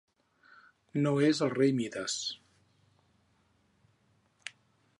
[1.03, 2.15] No és el rei Mides.